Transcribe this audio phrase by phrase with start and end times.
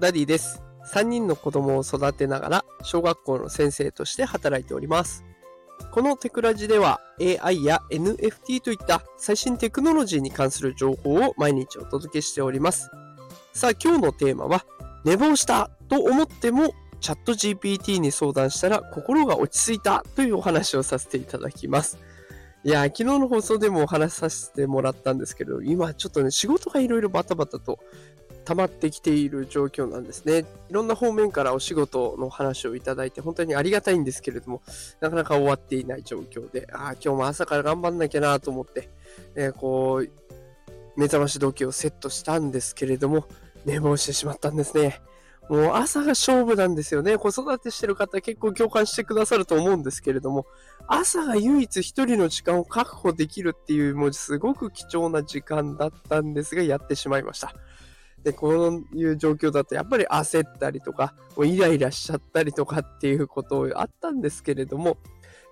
[0.00, 0.62] ダディです。
[0.92, 5.24] 3人の子供を育てながら小学校の先生として働いております。
[5.92, 12.90] このテクラジでは AI や NFT といった最新テクノロジーに関する情報を毎日お届けしております。
[13.52, 14.64] さあ今日のテーマは
[15.04, 21.98] 寝坊したと思ってもチャット GPT に相談したら心が落ち着いたというお話をさせていただきます。
[22.64, 27.78] いや、昨日の放送でもお話しさせてもらったんですけど、今ちょっとね、仕事がいろいろバタバタと
[28.46, 30.44] 溜まってきている状況なんですね。
[30.70, 34.62] いろんな方面からお仕事の話をいただいて本当にありがたいんですけれども、
[35.00, 38.88] なかなか終わっていない状況で、ああ、今日も朝から頑張んなきゃなと思って、
[39.34, 40.08] えー、こう、
[40.96, 43.26] 目覚まし時計をセットしたんですけれども、
[43.64, 45.00] 寝坊してしまったんですね。
[45.48, 47.18] もう朝が勝負なんですよね。
[47.18, 50.46] 子育てしてる方結構共感してくださると思うんですけれども、
[50.88, 57.54] 朝が唯一一人の時間を確保できるっていう、もうすごく貴重な時間だったんですが、やってしまいました。
[58.22, 64.96] で、こういう状況だとやっぱり焦ったりとか、もうイライラしちゃったりとかっていうことあったんですけれども、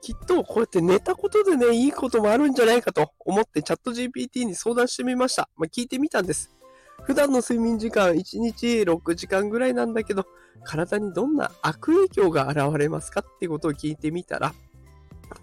[0.00, 5.48] きっとこうやって寝たことでね、いいこともあるんじゃないかと思ってチャット GPT に相談してみました。
[5.56, 6.50] まあ、聞いてみたんです。
[7.02, 10.26] 普段の睡眠時間1日6時間ぐらいなんだけど、
[10.64, 14.52] 体にどんな悪影響が現れますかっていうことを聞いてみたら、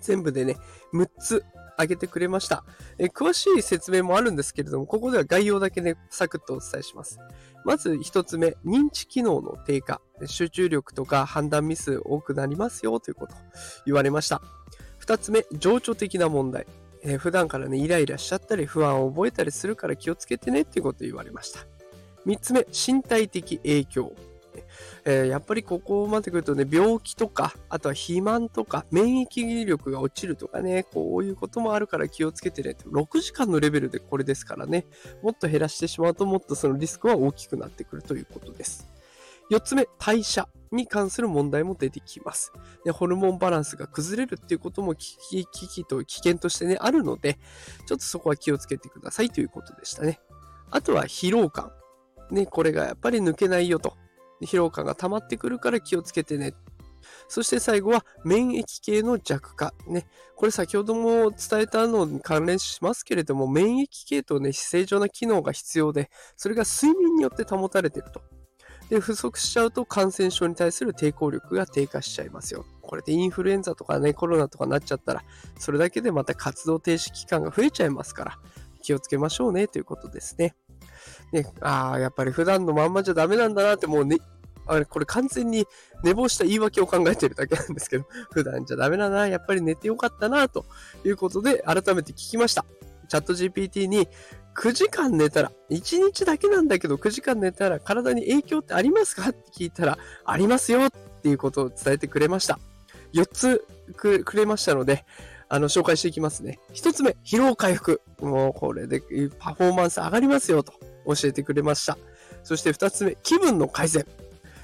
[0.00, 0.56] 全部でね、
[0.92, 1.44] 6つ
[1.76, 2.64] 挙げてくれました。
[2.98, 7.18] え詳しい説明もあるんですけれども、ここでは概要だけね、サクッとお伝えします。
[7.64, 10.00] まず1つ目、認知機能の低下。
[10.26, 13.34] 集中力とか判断ミス多くなりますよということ
[13.84, 14.40] 言われました。
[15.00, 16.66] 2つ目、情緒的な問題。
[17.02, 21.60] えー、普段からね、イライラしちゃったり不安を覚えたりするから気をつけてねっていうこと言われました。
[22.26, 24.14] 3つ目、身体的影響。
[25.04, 32.76] えー、やっぱりここまで来るとね、病気とか、あとは肥満とか、免疫力が落ちるとかね、こういうこともあるから気をつけてね。
[32.86, 34.86] 6時間のレベルでこれですからね、
[35.22, 38.88] もっと減らしてしまうともっとそのリスクは大きくなってくるということです。
[39.50, 42.52] 4つ目、代謝に関する問題も出てきます。
[42.84, 47.38] でホルモンバランスが崩れるっていうことも危機危機と危険としてね、あるので、
[47.86, 50.20] ちょっとそこは気をつけてくださいということでしたね。
[50.70, 51.72] あとは疲労感。
[52.30, 53.96] ね、これがやっぱり抜けないよと。
[54.42, 56.54] 疲労感が溜まってくるから気をつけてね。
[57.28, 59.74] そして最後は免疫系の弱化。
[59.86, 60.06] ね。
[60.36, 68.22] これ先ほども伝えたのに関連しますけれども、免疫系とね、正常な機能が必要で、それが睡眠によって保たれていると。
[68.90, 72.66] で、不足しちゃうと感染症に対する抵抗力が低下しちゃいますよ。
[72.82, 75.24] これでインフルエンザとかね、コロナとかなっちゃったら、
[75.58, 78.38] それだけでまた活動停止期間が増えちゃいますから、
[78.82, 80.54] 気をつけましょうねということですね。
[81.32, 84.18] ね、ああ、やっぱり普段のまんまじゃダメなんだなってもうね、
[84.66, 85.66] あれ、これ完全に
[86.02, 90.64] 寝坊した言い訳を考えてるだけなんですけど、 普段じゃダメだな、やっぱり寝てよかったな、と
[91.04, 92.64] いうことで改めて聞きました。
[93.08, 94.08] チャット GPT に
[94.56, 100.90] 9時間寝たら、1日だけなんだけど9時間寝たら体に影響ってありますかって聞いたら、ありますよっ
[101.22, 102.58] ていうことを伝えてくれました。
[103.12, 103.66] 4つ
[103.96, 105.04] くれましたので、
[105.48, 106.58] あの、紹介していきますね。
[106.72, 108.00] 1つ目、疲労回復。
[108.20, 109.02] もうこれで
[109.38, 110.72] パフォーマンス上がりますよと
[111.06, 111.98] 教えてくれました。
[112.42, 114.06] そして2つ目、気分の改善。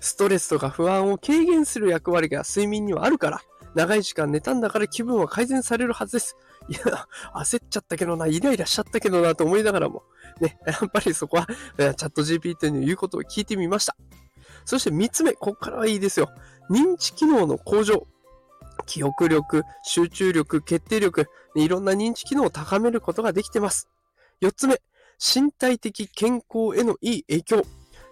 [0.00, 3.40] ストレスとか不安を軽減する役割が睡眠にはあるから、
[3.74, 6.36] 長い時間寝たんだから気分は改善されるはずです。
[6.68, 6.80] いや、
[7.34, 10.02] 焦っちゃったけどな、イライラしちゃったけどなと思いながらも、
[10.40, 13.96] ね、やっぱりそこは、チャット GPT の言うことを聞いてみました。
[14.64, 16.30] そして3つ目、ここからはいいですよ。
[16.70, 18.06] 認知機能の向上。
[18.86, 23.88] 記憶力、集中力、決定力、いろんな認知機能を高めることができてます。
[24.42, 24.80] 4つ目、
[25.18, 27.62] 身体的健康へのいい影響。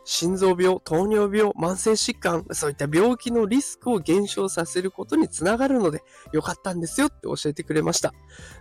[0.05, 6.03] 心臓病、糖尿病、慢性疾患、そういった病気のリスクを減少させることにつながるので、
[6.33, 8.13] よかったんですよって教えてくれました。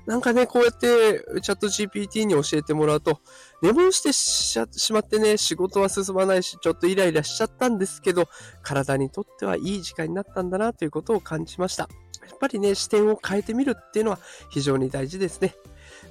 [0.06, 3.20] なんかね、こうやってチャット GPT に教えてもらうと、
[3.64, 8.28] 寝坊してしまってね、仕事は進まないし、ちょっとイライラしちゃったんですけど、
[8.62, 11.90] 体にとってはいい時間になったんだなということを感じました。
[12.30, 14.20] やっぱりね、視点を変えてみるっていうのは
[14.52, 15.56] 非常に大事ですね。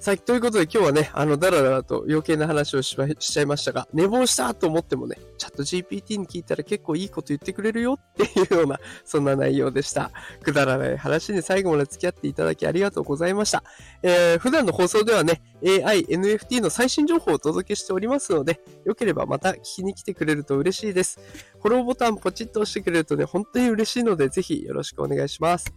[0.01, 10.11] さあ、ということで今日はね、あの、だらだらと余計な話をししちゃいましたが、寝坊したと思ってもね、チャット GPT に聞いたら結構いいこと言ってくれるよっていうような、そんな内容でした。
[10.43, 13.63] くだらない話に最後まで付き合っていただきありがとうございました。
[14.03, 21.21] えー、普段の放送ではね、AI、NFT の最新情報をお届けしておりますので、よければまた聞きに来てくれると嬉しいです。
[21.61, 25.75] フォローボタンポチッと押してくれるとね、本当に嬉しいので、ぜひよろしくお願いします。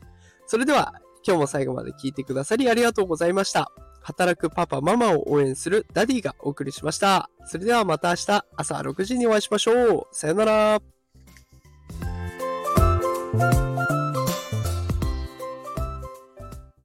[0.47, 0.93] それでは、
[1.27, 3.69] 今日も最後まで聞いてくださりありがとうございました。
[4.03, 7.29] 働くパパママを応援するダディがお送りしました。
[7.45, 10.07] それではまた明日朝6時にお会いしましょう。
[10.11, 10.81] さよなら。